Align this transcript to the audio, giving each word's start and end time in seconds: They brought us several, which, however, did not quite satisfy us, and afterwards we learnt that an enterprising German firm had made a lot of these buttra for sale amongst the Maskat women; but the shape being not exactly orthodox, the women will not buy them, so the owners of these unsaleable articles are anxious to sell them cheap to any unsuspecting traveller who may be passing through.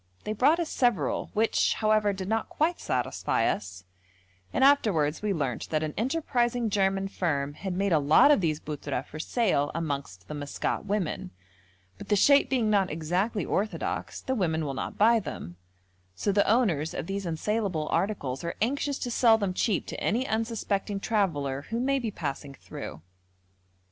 They 0.23 0.33
brought 0.33 0.59
us 0.59 0.67
several, 0.71 1.29
which, 1.35 1.75
however, 1.75 2.11
did 2.11 2.27
not 2.27 2.49
quite 2.49 2.79
satisfy 2.79 3.45
us, 3.47 3.83
and 4.51 4.63
afterwards 4.63 5.21
we 5.21 5.31
learnt 5.31 5.69
that 5.69 5.83
an 5.83 5.93
enterprising 5.95 6.71
German 6.71 7.07
firm 7.07 7.53
had 7.53 7.75
made 7.77 7.91
a 7.91 7.99
lot 7.99 8.31
of 8.31 8.41
these 8.41 8.59
buttra 8.59 9.03
for 9.05 9.19
sale 9.19 9.69
amongst 9.75 10.27
the 10.27 10.33
Maskat 10.33 10.85
women; 10.87 11.29
but 11.99 12.07
the 12.09 12.15
shape 12.15 12.49
being 12.49 12.67
not 12.67 12.89
exactly 12.89 13.45
orthodox, 13.45 14.21
the 14.21 14.33
women 14.33 14.65
will 14.65 14.73
not 14.73 14.97
buy 14.97 15.19
them, 15.19 15.57
so 16.15 16.31
the 16.31 16.49
owners 16.49 16.95
of 16.95 17.05
these 17.05 17.27
unsaleable 17.27 17.87
articles 17.91 18.43
are 18.43 18.55
anxious 18.59 18.97
to 18.97 19.11
sell 19.11 19.37
them 19.37 19.53
cheap 19.53 19.85
to 19.85 20.01
any 20.03 20.25
unsuspecting 20.27 20.99
traveller 20.99 21.61
who 21.69 21.79
may 21.79 21.99
be 21.99 22.09
passing 22.09 22.55
through. 22.55 23.03